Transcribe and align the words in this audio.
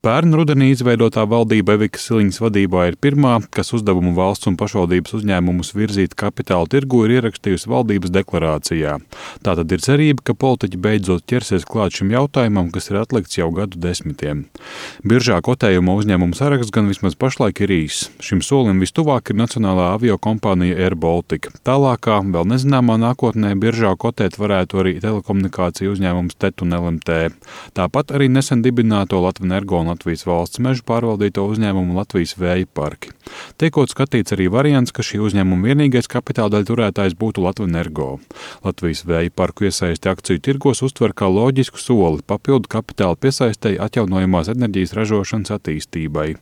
Pērn 0.00 0.32
rudenī 0.32 0.70
izveidotā 0.72 1.26
valdība 1.28 1.74
Evikas 1.76 2.06
Siliņas 2.08 2.38
vadībā 2.40 2.86
ir 2.88 2.94
pirmā, 3.04 3.34
kas 3.52 3.74
uzdevumu 3.76 4.14
valsts 4.16 4.48
un 4.48 4.54
pašvaldības 4.56 5.12
uzņēmumus 5.18 5.74
virzīt 5.76 6.14
kapitāla 6.16 6.64
tirgu 6.72 7.02
ir 7.04 7.18
ierakstījusi 7.18 7.68
valdības 7.68 8.14
deklarācijā. 8.14 8.94
Tā 9.44 9.54
tad 9.58 9.74
ir 9.76 9.84
cerība, 9.84 10.24
ka 10.24 10.32
politiķi 10.40 10.80
beidzot 10.80 11.26
ķersies 11.28 11.66
klāt 11.68 11.98
šim 11.98 12.14
jautājumam, 12.14 12.70
kas 12.72 12.88
ir 12.88 12.96
atlikts 13.02 13.36
jau 13.36 13.50
gadu 13.52 13.76
desmitiem. 13.76 14.46
Biržā 15.04 15.42
kotējuma 15.44 15.98
uzņēmumu 16.00 16.38
saraksts 16.38 16.72
gan 16.72 16.88
vismaz 16.88 17.18
pašlaik 17.20 17.60
ir 17.60 17.76
īss. 17.82 18.08
Šim 18.24 18.40
solim 18.40 18.80
vistuvāk 18.80 19.34
ir 19.34 19.40
Nacionālā 19.42 19.90
avio 19.98 20.16
kompānija 20.16 20.80
Air 20.80 20.96
Baltica. 20.96 21.52
Tālākā, 21.68 22.22
vēl 22.24 22.48
nezināmā 22.54 22.96
nākotnē 23.04 23.52
biržā 23.60 23.92
kotēt 24.00 24.40
varētu 24.40 24.80
arī 24.80 24.96
telekomunikāciju 25.04 25.92
uzņēmums 25.92 26.40
TET 26.40 26.64
un 26.64 26.72
LMT. 26.80 27.20
Tāpat 27.76 28.16
arī 28.16 28.32
nesen 28.32 28.64
dibināto 28.64 29.20
Latvijas 29.20 29.50
energo 29.50 29.89
Latvijas 29.90 30.26
valsts 30.28 30.62
mežu 30.62 30.86
pārvaldīto 30.88 31.46
uzņēmumu 31.50 31.98
Latvijas 31.98 32.36
vēja 32.40 32.66
parki. 32.74 33.14
Tiekot 33.60 33.92
skatīts 33.92 34.34
arī 34.34 34.48
variants, 34.50 34.94
ka 34.94 35.04
šī 35.06 35.20
uzņēmuma 35.28 35.70
vienīgais 35.70 36.10
kapitāla 36.10 36.56
daļa 36.56 36.70
turētājs 36.70 37.18
būtu 37.18 37.44
Latvijas 37.44 37.70
energo. 37.70 38.18
Latvijas 38.64 39.04
vēja 39.08 39.32
parku 39.34 39.66
iesaisti 39.68 40.10
akciju 40.10 40.40
tirgos 40.44 40.82
uztver 40.84 41.14
kā 41.16 41.28
loģisku 41.30 41.80
soli 41.80 42.24
papildu 42.26 42.70
kapitāla 42.70 43.18
piesaistēji 43.20 43.80
atjaunojamās 43.82 44.50
enerģijas 44.52 44.94
ražošanas 44.98 45.54
attīstībai. 45.56 46.34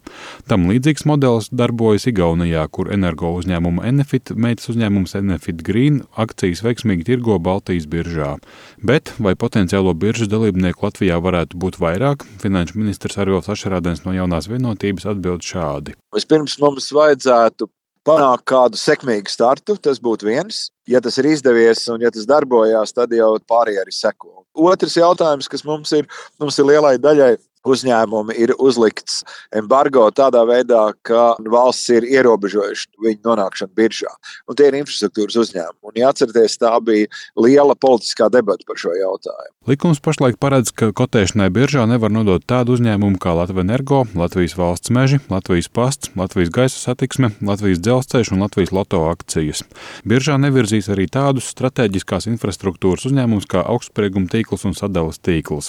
Tam 0.51 0.69
līdzīgs 0.70 1.06
modelis 1.09 1.51
darbojas 1.53 2.09
Igaunijā, 2.11 2.65
kur 2.70 2.92
energo 2.95 3.33
uzņēmuma 3.39 3.87
Enefit 3.89 4.33
meitas 4.34 4.70
uzņēmums 4.73 5.17
Enefit 5.19 5.62
Green 5.67 6.03
akcijas 6.19 6.62
veiksmīgi 6.67 7.09
tirgo 7.12 7.39
Baltijas 7.39 7.89
biržā. 7.91 8.37
Bet 8.83 9.15
vai 9.19 9.34
potenciālo 9.39 9.95
biržas 9.95 10.30
dalībnieku 10.33 10.89
Latvijā 10.89 11.19
varētu 11.23 11.59
būt 11.59 11.80
vairāk, 11.83 12.27
finanšu 12.42 12.78
ministrs 12.80 13.19
arī 13.19 13.38
Arvils 13.38 13.55
Ašarādens 13.55 14.05
no 14.05 14.12
jaunās 14.15 14.48
vienotības 14.51 15.06
atbild 15.12 15.45
šādi. 15.47 15.95
Vispirms 16.15 16.56
mums 16.59 16.91
vajadzētu 16.95 17.69
panākt 18.08 18.45
kādu 18.48 18.78
sekmīgu 18.80 19.30
startu. 19.30 19.77
Tas 19.78 20.00
būtu 20.00 20.27
viens. 20.27 20.70
Ja 20.89 21.00
tas 21.00 21.19
ir 21.19 21.28
izdevies 21.30 21.86
un 21.92 22.03
ja 22.03 22.11
tas 22.11 22.27
darbojās, 22.27 22.95
tad 22.97 23.12
jau 23.12 23.36
pārējie 23.47 23.83
arī 23.84 23.95
seko. 23.95 24.45
Otrs 24.58 24.97
jautājums, 24.98 25.48
kas 25.48 25.64
mums 25.64 25.92
ir, 25.95 26.08
mums 26.41 26.58
ir 26.58 26.67
lielai 26.67 26.97
daļai 26.98 27.36
uzņēmumi 27.67 28.37
ir 28.39 28.55
uzlikts 28.59 29.23
embargo 29.55 30.06
tādā 30.14 30.45
veidā, 30.48 30.92
ka 31.03 31.34
valsts 31.48 31.91
ir 31.95 32.06
ierobežojuši 32.09 32.91
viņu 33.05 33.23
nonākšanu 33.27 33.75
biržā. 33.78 34.12
Un 34.48 34.59
tie 34.59 34.70
ir 34.70 34.78
infrastruktūras 34.81 35.39
uzņēmumi. 35.45 35.81
Un, 35.89 35.97
ja 36.01 36.12
atceraties, 36.12 36.59
tā 36.61 36.75
bija 36.84 37.09
liela 37.39 37.77
politiskā 37.79 38.31
debata 38.33 38.67
par 38.69 38.81
šo 38.81 38.95
jautājumu. 38.97 39.55
Likums 39.69 40.01
pašlaik 40.01 40.39
paredz, 40.41 40.73
ka 40.73 40.91
kotēšanai 40.97 41.51
biržā 41.53 41.84
nevar 41.91 42.12
nodot 42.14 42.45
tādu 42.48 42.79
uzņēmumu 42.79 43.20
kā 43.20 43.34
Latvijas 43.36 43.67
energo, 43.69 44.05
Latvijas 44.17 44.56
valsts 44.56 44.92
meži, 44.95 45.19
Latvijas 45.29 45.69
pasts, 45.69 46.11
Latvijas 46.17 46.53
gaisa 46.55 46.79
satiksme, 46.81 47.31
Latvijas 47.45 47.83
dzelzceļš 47.84 48.33
un 48.33 48.45
Latvijas 48.47 48.73
loto 48.73 49.03
akcijas. 49.11 49.64
Biržā 50.09 50.39
nevirzīs 50.41 50.89
arī 50.92 51.05
tādus 51.12 51.51
strateģiskās 51.53 52.31
infrastruktūras 52.33 53.05
uzņēmumus 53.11 53.48
kā 53.51 53.61
augstsprieguma 53.61 54.31
tīkls 54.33 54.64
un 54.69 54.77
sadales 54.79 55.20
tīkls. 55.20 55.69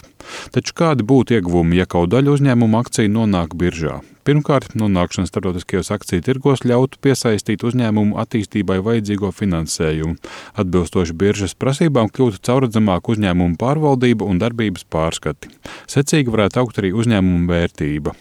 Taču 0.55 0.75
kādi 0.79 1.03
būtu 1.03 1.35
ieguvumi, 1.35 1.81
ja 1.81 1.88
kaut 1.89 2.13
daļa 2.13 2.37
uzņēmuma 2.37 2.85
akciju 2.85 3.11
nonāk 3.11 3.57
biržā. 3.57 3.99
Pirmkārt, 4.29 4.75
nonākšana 4.77 5.25
starptautiskajos 5.25 5.87
akciju 5.95 6.21
tirgos 6.21 6.61
ļautu 6.61 6.99
piesaistīt 7.01 7.63
uzņēmumu 7.65 8.19
attīstībai 8.21 8.75
vajadzīgo 8.85 9.31
finansējumu. 9.33 10.19
Atbilstoši 10.61 11.15
biržas 11.17 11.57
prasībām 11.57 12.11
kļūtu 12.13 12.37
caurredzamāka 12.45 13.15
uzņēmuma 13.15 13.57
pārvaldība 13.57 14.29
un 14.29 14.37
darbības 14.37 14.85
pārskati. 14.93 15.49
Secīgi 15.89 16.29
varētu 16.29 16.61
augt 16.61 16.77
arī 16.77 16.93
uzņēmuma 17.01 17.49
vērtība. 17.49 18.13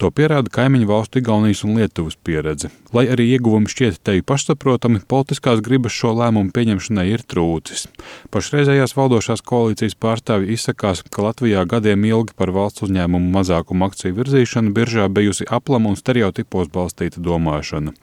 To 0.00 0.08
pierāda 0.08 0.48
kaimiņu 0.48 0.88
valstu 0.88 1.20
Igaunijas 1.20 1.60
un 1.66 1.76
Lietuvas 1.76 2.16
pieredze. 2.24 2.70
Lai 2.96 3.04
arī 3.12 3.26
ieguvumi 3.34 3.68
šķiet 3.70 4.00
teju 4.06 4.24
pašsaprotami, 4.26 5.02
politiskās 5.12 5.60
gribas 5.62 5.92
šo 5.92 6.14
lēmumu 6.16 6.54
pieņemšanai 6.56 7.04
ir 7.12 7.22
trūcis. 7.28 7.84
Pašreizējās 8.32 8.96
valdošās 8.96 9.44
koalīcijas 9.46 9.98
pārstāvji 10.00 10.56
izsakās, 10.56 11.04
ka 11.04 11.26
Latvijā 11.28 11.66
gadiem 11.68 12.08
ilgi 12.08 12.34
par 12.38 12.54
valsts 12.56 12.86
uzņēmumu 12.88 13.28
mazākumu 13.36 13.90
akciju 13.90 14.16
virzīšanu 14.22 14.72
biržā 14.74 15.10
bijusi 15.12 15.46
aplama 15.50 15.92
un 15.92 15.98
stereotipos 15.98 16.70
balstīta 16.72 17.22
domāšana. 17.22 17.94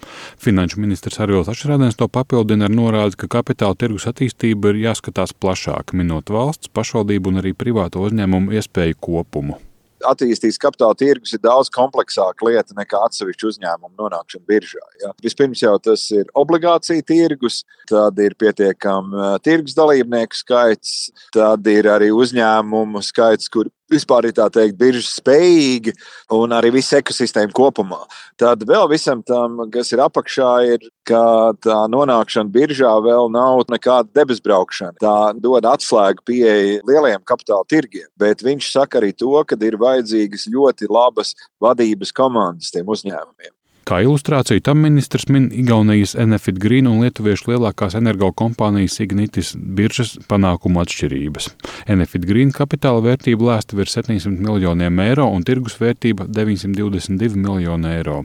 Finanšu 0.43 0.81
ministrs 0.83 1.21
Arvils 1.23 1.51
Ašrādens 1.51 1.99
to 1.99 2.07
papildina 2.07 2.67
ar 2.67 2.73
norādi, 2.73 3.19
ka 3.23 3.31
kapitāla 3.39 3.77
tirgus 3.79 4.07
attīstība 4.09 4.73
ir 4.73 4.83
jāskatās 4.87 5.35
plašāk, 5.37 5.95
minot 5.97 6.29
valsts, 6.33 6.71
pašvaldību 6.73 7.33
un 7.33 7.43
arī 7.43 7.55
privāto 7.57 8.03
uzņēmumu 8.07 8.57
iespēju 8.59 8.99
kopumu 8.99 9.61
attīstīts 10.05 10.59
kapitāla 10.61 10.97
tirgus 10.97 11.33
ir 11.35 11.41
daudz 11.43 11.71
kompleksāka 11.73 12.45
lieta 12.47 12.75
nekā 12.77 12.99
atsevišķu 13.07 13.51
uzņēmumu 13.51 13.95
nonākšana 13.97 14.45
biržā. 14.49 14.83
Ja. 15.01 15.13
Vispirms 15.23 15.63
jau 15.63 15.75
tas 15.83 16.03
ir 16.13 16.29
obligācija 16.37 17.05
tirgus, 17.07 17.63
tad 17.89 18.19
ir 18.21 18.35
pietiekami 18.39 19.37
tirgus 19.45 19.77
dalībnieku 19.77 20.37
skaits, 20.37 20.95
tad 21.35 21.67
ir 21.71 21.89
arī 21.91 22.11
uzņēmumu 22.15 23.03
skaits, 23.05 23.49
kur 23.53 23.71
vispār 23.91 24.27
ir 24.29 24.35
tā 24.37 24.47
teikt, 24.53 24.77
biržas 24.79 25.17
spējīgi 25.19 25.93
un 26.35 26.53
arī 26.55 26.71
visa 26.75 26.99
ekosistēma 27.01 27.53
kopumā. 27.55 28.03
Tad 28.39 28.63
vēl 28.67 28.87
visam 28.91 29.23
tam, 29.27 29.63
kas 29.73 29.91
ir 29.95 30.03
apakšā, 30.03 30.51
ir, 30.75 30.87
ka 31.07 31.53
tā 31.63 31.79
nonākšana 31.91 32.51
biržā 32.53 32.93
vēl 33.03 33.31
nav 33.33 33.65
nekāda 33.71 34.11
debesbraukšana. 34.21 34.97
Tā 35.03 35.17
dod 35.41 35.67
atslēgu 35.67 36.25
pieeja 36.27 36.81
lielajiem 36.87 37.23
kapitāla 37.27 37.67
tirgiem, 37.69 38.09
bet 38.19 38.43
viņš 38.45 38.71
saka 38.75 39.01
arī 39.01 39.13
to, 39.15 39.33
ka 39.47 39.59
ir 39.63 39.79
vajadzīgas 39.81 40.49
ļoti 40.53 40.91
labas 40.91 41.35
vadības 41.63 42.13
komandas 42.15 42.73
tiem 42.75 42.87
uzņēmumiem. 42.87 43.56
Kā 43.87 44.01
ilustrāciju 44.03 44.59
tam 44.67 44.81
ministrs 44.83 45.29
min 45.31 45.45
Igaunijas 45.55 46.11
Enefit 46.19 46.57
Green 46.59 46.89
un 46.91 47.05
lietuviešu 47.05 47.53
lielākās 47.53 47.93
energokompānijas 47.95 48.97
Ignitis 48.99 49.53
biržas 49.55 50.17
panākumu 50.27 50.81
atšķirības. 50.81 51.47
Enefit 51.95 52.25
Green 52.27 52.51
kapitāla 52.51 52.99
vērtība 53.05 53.47
lēsta 53.47 53.77
virs 53.79 53.95
700 53.95 54.43
miljoniem 54.43 54.99
eiro 55.05 55.29
un 55.31 55.45
tirgus 55.47 55.77
vērtība 55.79 56.27
922 56.27 57.39
miljoni 57.39 57.93
eiro. 57.93 58.17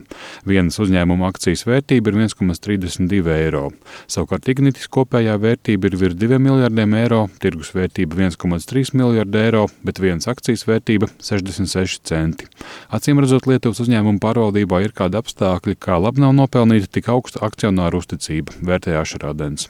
Vienas 0.43 0.81
uzņēmuma 0.83 1.29
akcijas 1.31 1.63
vērtība 1.69 2.11
ir 2.11 2.19
1,32 2.25 3.31
eiro. 3.37 3.63
Savukārt 4.11 4.51
Ignitis 4.51 4.91
kopējā 4.91 5.37
vērtība 5.45 5.87
ir 5.87 5.97
virs 6.03 6.19
2 6.19 6.41
miljardiem 6.43 6.97
eiro, 7.05 7.21
tirgus 7.39 7.71
vērtība 7.71 8.19
1,3 8.19 8.97
miljardi 8.99 9.43
eiro, 9.45 9.63
bet 9.87 10.03
vienas 10.03 10.27
akcijas 10.27 10.67
vērtība 10.67 11.07
66 11.23 12.03
centi. 12.11 12.51
Acīm 12.91 13.23
redzot, 13.23 13.47
Lietuvas 13.47 13.79
uzņēmuma 13.87 14.19
pārvaldībā 14.27 14.83
ir 14.83 14.91
kāda 14.99 15.23
apstākļa 15.23 15.52
apstākļi, 15.53 15.77
kā 15.77 15.99
labi 16.01 16.21
nav 16.21 16.33
nopelnīta 16.33 16.89
tik 16.89 17.09
augsta 17.09 17.43
akcionāru 17.45 18.01
uzticība, 18.01 18.53
vērtēja 18.61 19.05
Šarādens. 19.05 19.69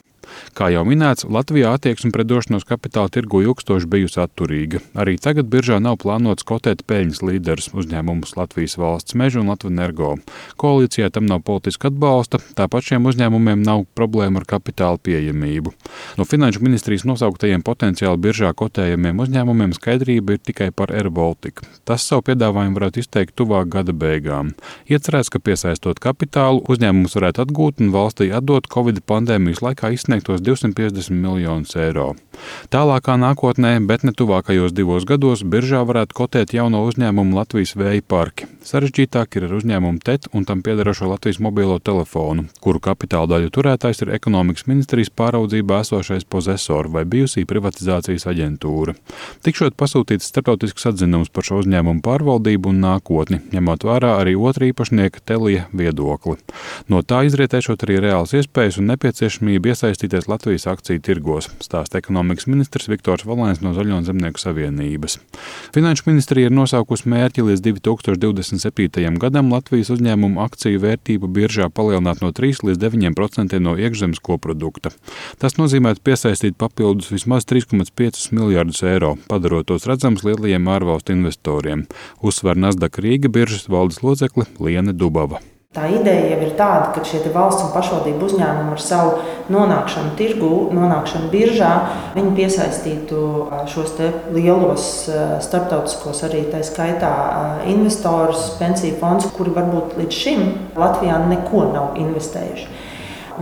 Kā 0.54 0.70
jau 0.74 0.86
minēts, 0.86 1.26
Latvijā 1.26 1.74
attieksme 1.74 2.12
pret 2.14 2.30
došanos 2.30 2.66
kapitāla 2.68 3.10
tirgu 3.10 3.42
ilgstoši 3.44 3.90
bijusi 3.90 4.22
atturīga. 4.22 4.82
Arī 4.94 5.16
tagad 5.18 5.50
biržā 5.50 5.80
nav 5.82 5.98
plānots 6.04 6.46
kotēt 6.46 6.86
peļņas 6.86 7.24
līderus 7.26 7.72
uzņēmumus 7.74 8.36
Latvijas 8.38 8.78
valsts 8.78 9.18
meža 9.18 9.42
un 9.42 9.50
Latvijas 9.50 9.64
energo. 9.74 10.14
Koalīcijā 10.60 11.10
tam 11.12 11.26
nav 11.28 11.42
politiska 11.46 11.90
atbalsta, 11.90 12.40
tāpat 12.58 12.88
šiem 12.88 13.08
uzņēmumiem 13.10 13.62
nav 13.64 13.84
problēma 13.96 14.42
ar 14.42 14.48
kapitāla 14.48 15.00
pieejamību. 15.02 15.72
No 16.18 16.26
Finanšu 16.28 16.62
ministrijas 16.64 17.06
nosauktajiem 17.08 17.64
potenciāli 17.66 18.20
biržā 18.20 18.52
kotējamiem 18.56 19.22
uzņēmumiem 19.24 19.74
skaidrība 19.76 20.36
ir 20.36 20.42
tikai 20.44 20.70
par 20.70 20.92
Air 20.94 21.10
Baltica. 21.14 21.66
Tas 21.84 22.06
savu 22.06 22.26
piedāvājumu 22.28 22.78
varētu 22.78 23.02
izteikt 23.02 23.36
tuvāk 23.38 23.70
gada 23.72 23.92
beigām. 23.92 24.54
Iecerēts, 24.90 25.32
ka 25.32 25.40
piesaistot 25.42 26.00
kapitālu, 26.02 26.62
uzņēmums 26.70 27.16
varētu 27.18 27.44
atgūt 27.46 27.82
un 27.84 27.92
valstī 27.94 28.30
atdot 28.34 28.68
Covid 28.72 29.02
pandēmijas 29.08 29.62
laikā 29.64 29.90
izsniegt 29.94 30.13
sasniegtos 30.14 30.42
250 30.42 31.10
miljonus 31.10 31.76
eiro. 31.76 32.14
Tālākā 32.72 33.16
nākotnē, 33.20 33.76
bet 33.88 34.04
ne 34.06 34.12
tuvākajos 34.16 34.74
divos 34.76 35.06
gados, 35.08 35.42
biržā 35.42 35.82
varētu 35.86 36.16
kotēt 36.16 36.54
jauno 36.56 36.84
uzņēmumu 36.88 37.36
Latvijas 37.36 37.74
vēja 37.78 38.04
parki. 38.06 38.48
Sarežģītāk 38.64 39.36
ir 39.36 39.46
ar 39.48 39.56
uzņēmumu 39.58 40.00
TET 40.04 40.28
un 40.32 40.46
tam 40.48 40.62
piederošo 40.64 41.08
Latvijas 41.10 41.40
mobilo 41.44 41.78
telefonu, 41.78 42.46
kuru 42.64 42.80
kapitāla 42.84 43.28
daļu 43.34 43.52
turētājs 43.54 44.04
ir 44.04 44.12
ekonomikas 44.16 44.68
ministrijas 44.70 45.12
pāraudzībā 45.12 45.82
esošais 45.84 46.24
pozesors 46.24 46.92
vai 46.94 47.04
bijusī 47.08 47.44
privatizācijas 47.48 48.28
aģentūra. 48.30 48.96
Tikšot 49.44 49.76
pasūtīts 49.80 50.30
starptautisks 50.32 50.88
atzinums 50.92 51.32
par 51.34 51.48
šo 51.48 51.60
uzņēmumu 51.64 52.04
pārvaldību 52.04 52.72
un 52.72 52.80
nākotni, 52.86 53.42
ņemot 53.52 53.84
vērā 53.84 54.14
arī 54.22 54.36
otrā 54.38 54.70
īpašnieka 54.72 55.26
Telija 55.28 55.66
viedokli. 55.76 56.38
No 56.88 57.04
tā 57.04 57.24
izrietēšot 57.28 57.84
arī 57.84 58.00
reāls 58.06 58.32
iespējas 58.38 58.80
un 58.80 58.88
nepieciešamība 58.94 59.74
iesaistīt 59.74 59.94
iesaistīties 59.94 60.28
Latvijas 60.28 60.66
akciju 60.66 61.00
tirgos, 61.00 61.48
stāsta 61.62 61.98
ekonomikas 61.98 62.23
ministrs 62.50 62.88
Viktors 62.90 63.26
Valēns 63.28 63.62
no 63.64 63.74
Zaļo 63.76 64.00
un 64.00 64.06
Zemnieku 64.06 64.40
savienības. 64.42 65.18
Finanšu 65.74 66.08
ministrija 66.08 66.50
ir 66.50 66.54
nosaukusi 66.54 67.08
mērķi 67.12 67.46
līdz 67.48 67.64
2027. 67.68 69.18
gadam 69.22 69.52
Latvijas 69.54 69.92
uzņēmumu 69.94 70.42
akciju 70.44 70.82
vērtību 70.82 71.30
biržā 71.36 71.70
palielināt 71.70 72.24
no 72.24 72.32
3 72.34 72.64
līdz 72.70 72.82
9% 72.82 73.62
no 73.62 73.76
iekšzemes 73.78 74.22
koprodukta. 74.24 74.92
Tas 75.38 75.58
nozīmē 75.60 75.94
piesaistīt 76.04 76.58
papildus 76.60 77.12
vismaz 77.14 77.46
3,5 77.50 78.30
miljardus 78.34 78.82
eiro, 78.82 79.14
padarot 79.30 79.70
tos 79.70 79.88
redzams 79.90 80.26
lielajiem 80.26 80.70
ārvalstu 80.76 81.16
investoriem, 81.16 81.86
uzsver 82.22 82.58
Nasdaq 82.58 83.00
Rīga 83.04 83.32
biržas 83.32 83.68
valdes 83.70 84.02
locekle 84.04 84.48
Liene 84.60 84.92
Dubava. 84.92 85.44
Tā 85.74 85.88
ideja 85.90 86.28
jau 86.30 86.36
ir 86.46 86.52
tāda, 86.54 86.92
ka 86.94 87.00
šie 87.02 87.18
valsts 87.34 87.64
un 87.64 87.72
pašvaldību 87.74 88.28
uzņēmumi 88.28 88.76
ar 88.76 88.82
savu 88.82 89.16
nonākšanu 89.50 90.12
tirgū, 90.14 90.50
nonākšanu 90.70 91.32
biržā, 91.32 91.70
viņi 92.14 92.30
piesaistītu 92.36 93.22
šos 93.72 93.96
lielos 94.36 94.84
starptautiskos, 95.42 96.20
arī 96.28 96.44
tā 96.52 96.60
skaitā 96.62 97.10
investorus, 97.72 98.52
pensiju 98.60 99.00
fondus, 99.00 99.32
kuri 99.34 99.56
varbūt 99.56 99.98
līdz 99.98 100.20
šim 100.20 100.46
Latvijā 100.78 101.18
neko 101.26 101.66
nav 101.72 101.98
investējuši. 102.04 102.70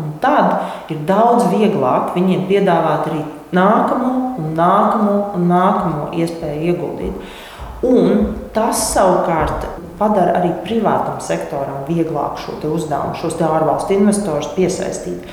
Un 0.01 0.09
tad 0.25 0.89
ir 0.89 1.05
daudz 1.05 1.51
vieglāk 1.53 2.15
viņiem 2.17 2.49
piedāvāt 2.49 3.13
arī 3.13 3.27
nākamo, 3.53 4.17
un 4.41 4.57
nākamo 4.57 5.19
un 5.37 5.47
nākamo 5.53 6.09
iespēju 6.17 6.73
ieguldīt. 6.73 7.39
Un 7.85 8.29
tas 8.57 8.89
savukārt 8.95 9.69
padara 9.99 10.37
arī 10.41 10.53
privātam 10.67 11.21
sektoram 11.25 11.83
vieglāk 11.89 12.41
šo 12.43 12.59
uzdevumu, 12.71 13.17
šos 13.19 13.41
ārvalstu 13.43 13.99
investorus 13.99 14.53
piesaistīt. 14.57 15.27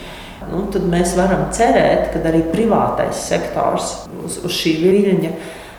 Nu, 0.49 0.63
tad 0.73 0.85
mēs 0.89 1.13
varam 1.17 1.49
cerēt, 1.53 2.09
ka 2.13 2.21
arī 2.25 2.41
privātais 2.49 3.21
sektors 3.29 3.91
uz, 4.23 4.39
uz 4.45 4.53
šī 4.55 4.77
viļņa 4.81 5.33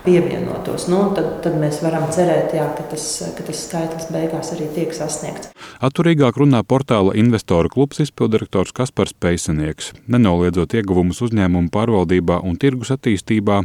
pievienotos. 0.04 0.86
Nu, 0.88 1.00
tad, 1.16 1.28
tad 1.44 1.56
mēs 1.60 1.80
varam 1.84 2.06
cerēt, 2.12 2.54
jā, 2.56 2.66
ka, 2.76 2.84
tas, 2.92 3.06
ka 3.36 3.44
tas 3.46 3.64
skaitlis 3.66 4.08
beigās 4.12 4.52
arī 4.54 4.68
tiek 4.74 4.94
sasniegts. 4.96 5.52
Atturīgāk 5.84 6.38
runā 6.40 6.62
portāla 6.66 7.14
investoru 7.18 7.70
klubs 7.72 8.02
izpildirektors 8.04 8.74
Kaspars 8.76 9.14
Peisenieks. 9.16 9.92
Nenoliedzot 10.12 10.76
ieguvumus 10.76 11.22
uzņēmumu 11.26 11.72
pārvaldībā 11.74 12.40
un 12.46 12.60
tirgus 12.60 12.92
attīstībā, 12.96 13.62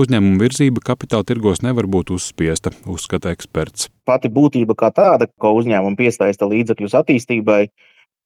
uzņēmumu 0.00 0.40
virzība 0.42 0.84
kapitāla 0.92 1.28
tirgos 1.28 1.64
nevar 1.64 1.88
būt 1.90 2.14
uzspiesta, 2.16 2.74
uzskata 2.88 3.32
eksperts. 3.36 3.92
Pati 4.08 4.30
būtība 4.32 4.76
kā 4.78 4.88
tāda, 4.94 5.28
ko 5.40 5.52
uzņēmumi 5.58 5.98
piesaista 5.98 6.48
līdzekļus 6.48 6.96
attīstībai, 7.02 7.60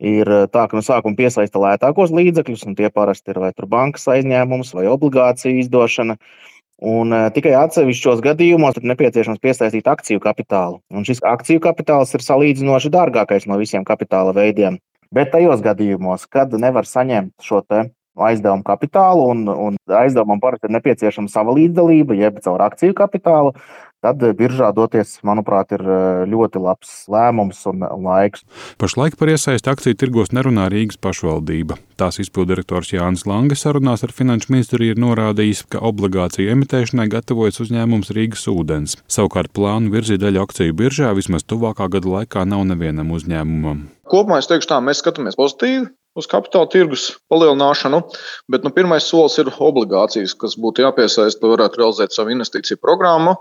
ir 0.02 0.30
tā, 0.54 0.66
ka 0.68 0.78
no 0.78 0.82
sākuma 0.84 1.18
piesaista 1.18 1.60
lētākos 1.62 2.14
līdzekļus, 2.14 2.64
un 2.70 2.78
tie 2.78 2.90
parasti 2.90 3.34
ir 3.34 3.42
vai 3.42 3.52
bankas 3.74 4.08
aizņēmums 4.14 4.74
vai 4.78 4.88
obligāciju 4.90 5.62
izdošana. 5.62 6.18
Un 6.82 7.14
uh, 7.14 7.28
tikai 7.30 7.52
atsevišķos 7.54 8.22
gadījumos 8.24 8.80
ir 8.80 8.88
nepieciešams 8.90 9.38
piesaistīt 9.42 9.86
akciju 9.86 10.22
kapitālu. 10.22 10.80
Un 10.90 11.06
šis 11.06 11.22
akciju 11.22 11.62
kapitāls 11.62 12.10
ir 12.16 12.24
salīdzinoši 12.26 12.90
dārgākais 12.90 13.46
no 13.46 13.58
visiem 13.60 13.86
kapitāla 13.86 14.34
veidiem. 14.34 14.80
Bet 15.14 15.30
tajos 15.30 15.62
gadījumos, 15.62 16.26
kad 16.26 16.54
nevar 16.58 16.88
saņemt 16.88 17.36
šo 17.44 17.60
aizdevumu 18.16 18.64
kapitālu, 18.66 19.28
un, 19.30 19.46
un 19.48 19.76
aizdevumam 19.86 20.40
parasti 20.40 20.68
ir 20.68 20.74
nepieciešama 20.76 21.30
sava 21.32 21.54
līdzdalība, 21.56 22.16
jeb 22.18 22.40
caur 22.44 22.64
akciju 22.66 22.96
kapitālu, 22.98 23.54
tad 24.02 24.22
eh, 24.26 24.34
biržā 24.36 24.72
doties, 24.76 25.16
manuprāt, 25.26 25.72
ir 25.76 25.82
eh, 25.82 26.24
ļoti 26.30 26.62
labs 26.62 26.92
lēmums 27.12 27.62
un 27.70 27.86
laiks. 28.04 28.44
Pašlaik 28.82 29.16
par 29.20 29.32
iesaisti 29.32 29.70
akciju 29.72 29.98
tirgos 29.98 30.34
nerunā 30.34 30.68
Rīgas 30.72 31.00
pašvaldība. 31.02 31.78
Tās 32.00 32.18
izpildirektors 32.22 32.92
Jānis 32.94 33.24
Lange 33.30 33.58
sarunās 33.58 34.04
ar 34.06 34.14
Finanšu 34.14 34.52
ministriju 34.54 34.96
ir 34.96 35.02
norādījis, 35.02 35.64
ka 35.72 35.82
obligāciju 35.86 36.52
emitēšanai 36.56 37.08
gatavojas 37.12 37.62
uzņēmums 37.64 38.12
Rīgas 38.16 38.46
ūdens. 38.52 38.98
Savukārt 39.06 39.54
plānu 39.56 39.92
virzīt 39.94 40.22
daļu 40.24 40.44
akciju 40.44 40.76
biržā 40.82 41.14
vismaz 41.16 41.46
tuvākā 41.46 41.88
gada 41.92 42.16
laikā 42.18 42.46
nav 42.48 42.66
nevienam 42.68 43.14
uzņēmumam. 43.14 43.88
Kopumā 44.12 44.42
es 44.42 44.50
teikšu, 44.50 44.74
tā 44.74 44.78
mēs 44.84 45.00
skatāmies 45.00 45.38
pozitīvi 45.38 45.86
uz 46.18 46.28
kapitāla 46.28 46.68
tirgus 46.72 47.06
palielināšanu, 47.32 48.02
bet 48.52 48.66
nu, 48.66 48.72
pirmais 48.74 49.06
solis 49.08 49.38
ir 49.40 49.48
obligācijas, 49.52 50.34
kas 50.38 50.58
būtu 50.60 50.84
jāpiesaista, 50.84 51.40
lai 51.44 51.54
varētu 51.54 51.80
realizēt 51.80 52.16
savu 52.16 52.34
investīciju 52.34 52.80
programmu. 52.82 53.38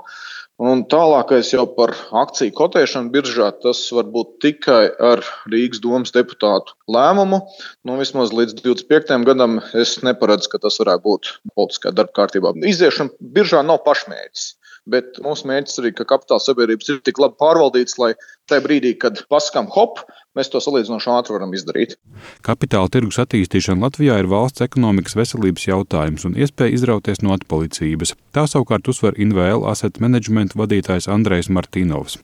Un 0.61 0.83
tālākais 0.85 1.47
jau 1.55 1.63
par 1.73 1.95
akciju 2.21 2.53
kotēšanu 2.53 3.09
biržā, 3.13 3.47
tas 3.63 3.79
var 3.97 4.05
būt 4.13 4.35
tikai 4.43 4.91
ar 4.93 5.23
Rīgas 5.49 5.81
domas 5.81 6.13
deputātu 6.13 6.75
lēmumu. 6.85 7.39
Nu, 7.87 7.95
vismaz 7.97 8.29
līdz 8.37 8.59
25. 8.59 9.15
gadam 9.25 9.57
es 9.73 9.95
neparedzu, 10.05 10.51
ka 10.51 10.61
tas 10.61 10.77
varētu 10.83 11.05
būt 11.07 11.31
politiskā 11.55 11.95
darba 11.97 12.13
kārtībā. 12.19 12.53
Iziešana 12.73 13.33
biržā 13.33 13.63
nav 13.65 13.81
pašmērķis. 13.87 14.45
Bet 14.89 15.19
mūsu 15.21 15.45
mērķis 15.45 15.77
arī, 15.77 15.91
ka 15.93 16.07
kapitāla 16.09 16.41
sabiedrības 16.41 16.89
ir 16.89 17.01
tik 17.05 17.19
labi 17.21 17.37
pārvaldītas, 17.41 17.99
lai 18.01 18.15
tajā 18.49 18.63
brīdī, 18.65 18.95
kad 18.97 19.19
paskam 19.29 19.67
hop, 19.75 20.01
mēs 20.37 20.49
to 20.49 20.57
salīdzinoši 20.63 21.11
ātri 21.13 21.35
varam 21.35 21.53
izdarīt. 21.53 21.93
Kapitāla 22.41 22.89
tirgus 22.89 23.21
attīstīšana 23.21 23.85
Latvijā 23.85 24.17
ir 24.23 24.29
valsts 24.31 24.65
ekonomikas 24.65 25.13
veselības 25.19 25.67
jautājums 25.69 26.25
un 26.25 26.33
iespēja 26.33 26.73
izrauties 26.79 27.21
no 27.21 27.35
atpalicības. 27.37 28.15
Tā 28.33 28.47
savukārt 28.49 28.89
uzsver 28.89 29.21
INVL 29.21 29.67
asset 29.69 30.01
management 30.01 30.57
vadītājs 30.57 31.11
Andrejs 31.13 31.51
Martīnovs. 31.53 32.17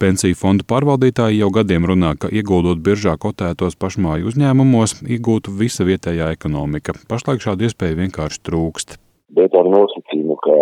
Pensiju 0.00 0.36
fondu 0.36 0.64
pārvaldītāji 0.68 1.40
jau 1.42 1.48
gadiem 1.52 1.86
runā, 1.88 2.14
ka 2.20 2.28
ieguldot 2.32 2.80
biržā 2.84 3.14
kotētos 3.20 3.76
pašmāju 3.80 4.28
uzņēmumos, 4.32 4.98
iegūtu 5.04 5.52
visa 5.60 5.84
vietējā 5.88 6.32
ekonomika. 6.36 6.96
Pašlaik 7.08 7.44
šādu 7.44 7.68
iespēju 7.68 8.00
vienkārši 8.02 8.42
trūkst. 8.48 8.98
Bet 9.36 9.56
ar 9.56 9.68
nosacījumu, 9.68 10.36
ka 10.44 10.58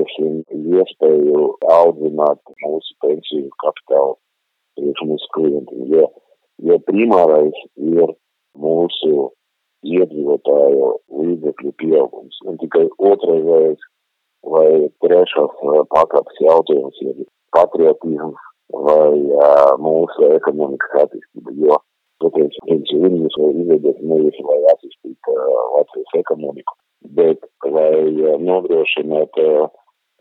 redzēsim 0.00 0.42
iespēju 0.78 1.56
audzināt 1.68 2.40
mūsu 2.64 2.94
pensiju 3.04 3.50
kapitālu 3.62 4.16
priekš 4.76 5.02
mūsu 5.06 5.28
klientiem, 5.34 5.86
jo, 5.92 6.06
jo 6.62 6.78
primārais 6.86 7.56
ir 7.76 8.14
mūsu 8.56 9.30
iedzīvotāju 9.84 10.88
līdzekļu 11.20 11.72
pieaugums. 11.80 12.38
Un 12.46 12.58
tikai 12.60 12.88
otrais 12.98 13.80
vai 14.44 14.88
trešās 15.04 15.60
pakāpes 15.92 16.40
jautājums 16.40 17.00
ir 17.04 17.24
patriotisms 17.52 18.38
vai 18.70 19.18
uh, 19.34 19.76
mūsu 19.82 20.30
ekonomikas 20.36 21.04
attīstība, 21.04 21.54
jo, 21.58 21.78
protams, 22.22 22.56
pensiju 22.68 23.02
viņus 23.02 23.38
izveidot 23.50 23.98
nevis, 24.00 24.38
lai 24.46 24.60
attīstītu 24.72 25.34
uh, 25.34 25.64
Latvijas 25.74 26.14
ekonomiku, 26.22 26.76
bet 27.18 27.42
lai 27.66 28.38
nodrošinātu 28.38 29.70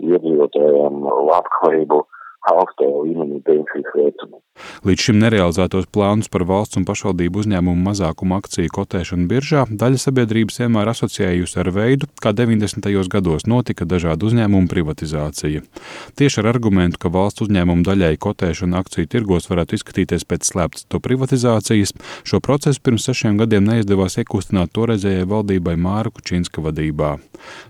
iedzīvotājiem 0.04 1.04
labklājību 1.30 2.00
augstā 2.54 2.88
līmenī 2.88 3.42
pensijas 3.46 3.96
vecumu. 3.96 4.42
Līdz 4.88 5.06
šim 5.10 5.20
nerealizētos 5.22 5.88
plānus 5.94 6.30
par 6.32 6.44
valsts 6.48 6.80
un 6.80 6.86
pašvaldību 6.88 7.42
uzņēmumu 7.44 7.84
mazākumu 7.86 8.38
akciju 8.40 8.72
kotēšanu 8.76 9.28
biržā 9.32 9.66
daļa 9.70 10.02
sabiedrības 10.04 10.60
vienmēr 10.62 10.92
asociējusi 10.94 11.60
ar 11.64 11.72
veidu, 11.76 12.10
kā 12.24 12.34
90. 12.36 12.90
gados 13.12 13.48
notika 13.48 13.88
dažādu 13.90 14.30
uzņēmumu 14.30 14.72
privatizācija. 14.72 15.64
Tieši 16.20 16.42
ar 16.42 16.52
argumentu, 16.54 17.00
ka 17.00 17.12
valsts 17.14 17.46
uzņēmumu 17.46 17.86
daļai 17.88 18.14
kotēšana 18.20 18.84
akciju 18.84 19.10
tirgos 19.12 19.50
varētu 19.52 19.80
izskatīties 19.80 20.28
pēc 20.28 20.52
slēptas 20.52 20.88
to 20.92 21.02
privatizācijas, 21.04 21.96
šo 22.28 22.42
procesu 22.44 22.84
pirms 22.84 23.08
sešiem 23.10 23.40
gadiem 23.40 23.68
neizdevās 23.68 24.20
iekustināt 24.20 24.74
toreizējai 24.76 25.28
valdībai 25.30 25.76
Māra 25.80 26.12
Kučinska 26.12 26.64
vadībā. 26.66 27.16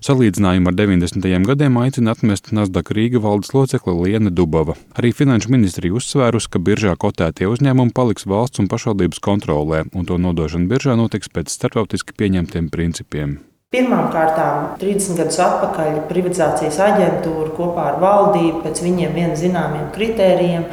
Salīdzinājumu 0.05 0.71
ar 0.71 0.77
90. 0.77 1.29
gadiem 1.49 1.77
aicina 1.81 2.15
atmest 2.15 2.51
Nasdaq 2.55 2.93
Rīga 2.95 3.21
valdes 3.21 3.53
locekle 3.53 3.93
Liene 3.99 4.33
Dubova. 4.69 4.77
Arī 4.99 5.11
Finanšu 5.13 5.49
ministrija 5.51 5.95
uzsvērusi, 5.95 6.49
ka 6.51 6.59
biržā 6.59 6.95
kotētie 6.99 7.47
uzņēmumi 7.49 7.93
paliks 7.95 8.25
valsts 8.25 8.59
un 8.59 8.67
pašvaldības 8.69 9.19
kontrolē, 9.19 9.85
un 9.93 10.05
to 10.05 10.17
nodošana 10.17 10.69
biržā 10.69 10.95
notiks 10.95 11.29
pēc 11.29 11.49
starptautiski 11.49 12.13
pieņemtiem 12.13 12.69
principiem. 12.69 13.39
Pirmkārt, 13.69 14.39
30 14.81 15.17
gadus 15.19 15.37
atpakaļ 15.45 15.99
privatizācijas 16.09 16.79
aģentūra 16.81 17.51
kopā 17.53 17.91
ar 17.91 17.99
valdību 18.01 18.63
pēc 18.63 18.81
viņiem 18.81 19.13
vien 19.13 19.35
zināmiem 19.37 19.91
kritērijiem 19.93 20.65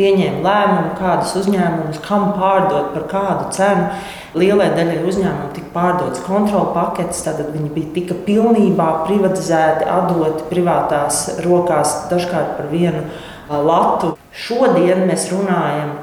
pieņēma 0.00 0.40
lēmumu, 0.42 0.90
kādus 0.98 1.36
uzņēmumus 1.42 2.00
kam 2.06 2.32
pārdot 2.34 2.90
par 2.94 3.06
kādu 3.10 3.48
cenu. 3.54 3.88
Lielai 4.34 4.70
daļai 4.74 5.00
uzņēmumu 5.10 5.50
tika 5.54 5.72
pārdotas 5.74 6.22
kontrola 6.26 6.70
paketes, 6.74 7.22
tad 7.26 7.42
viņi 7.52 7.70
bija 7.74 7.94
tika 7.98 8.16
pilnībā 8.26 8.88
privatizēti, 9.06 9.86
atdoti 9.90 10.46
privātās 10.50 11.26
rokās, 11.44 11.96
dažkārt 12.10 12.56
par 12.58 12.70
vienu 12.72 13.04
latu. 13.50 14.14
Šodien 14.30 15.04
mēs 15.08 15.26
runājam 15.32 15.96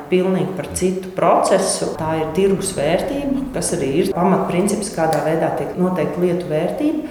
par 0.58 0.68
citu 0.76 1.10
procesu. 1.16 1.94
Tā 2.00 2.18
ir 2.20 2.32
tirgus 2.36 2.74
vērtība, 2.76 3.48
kas 3.56 3.74
arī 3.78 3.92
ir 4.02 4.14
pamatprincips, 4.16 4.92
kādā 4.96 5.24
veidā 5.26 5.54
tiek 5.58 5.78
noteikta 5.80 6.22
lietu 6.22 6.50
vērtība. 6.52 7.08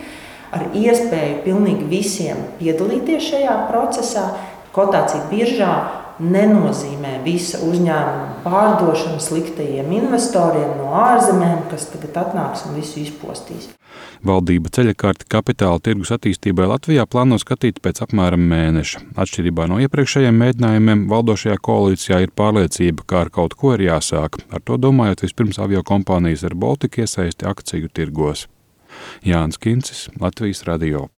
Ar 0.57 0.69
iespēju 0.76 1.43
pilnīgi 1.45 1.88
visiem 1.90 2.45
piedalīties 2.61 3.33
šajā 3.33 3.57
procesā, 3.71 4.28
kotācija 4.76 5.25
biržā 5.33 5.73
nenozīmē 6.20 7.18
visa 7.25 7.61
uzņēmuma 7.66 8.42
pārdošanu 8.44 9.20
sliktajiem 9.23 9.90
investoriem 9.99 10.76
no 10.78 10.92
ārzemēm, 10.99 11.66
kas 11.70 11.88
tagad 11.92 12.20
atnāks 12.25 12.66
un 12.68 12.78
visu 12.78 13.02
izpostīs. 13.02 13.68
Valdība 14.26 14.70
ceļakārti 14.73 15.28
kapitāla 15.30 15.80
tirgus 15.82 16.11
attīstībai 16.16 16.66
Latvijā 16.70 17.06
plāno 17.08 17.38
skatīt 17.40 17.80
pēc 17.85 18.02
apmēram 18.06 18.42
mēneša. 18.50 19.02
Atšķirībā 19.23 19.68
no 19.70 19.78
iepriekšējiem 19.85 20.40
mēģinājumiem, 20.42 21.06
valdošajā 21.12 21.56
koalīcijā 21.68 22.20
ir 22.25 22.35
pārliecība, 22.37 23.06
ka 23.06 23.25
ar 23.25 23.32
kaut 23.32 23.56
ko 23.61 23.76
ir 23.76 23.87
jāsāk. 23.88 24.40
Ar 24.50 24.64
to 24.64 24.80
domājot, 24.80 25.25
vispirms 25.26 25.61
avio 25.62 25.85
kompānijas 25.87 26.46
ar 26.49 26.56
Baltiku 26.58 27.04
iesaisti 27.04 27.49
akciju 27.49 27.92
tirgos. 27.92 28.46
Jānis 29.25 29.61
Kincis, 29.61 30.08
Latvijas 30.20 30.64
Radio. 30.68 31.08